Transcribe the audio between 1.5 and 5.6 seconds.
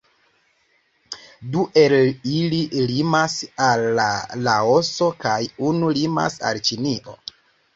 Du el ili limas al Laoso kaj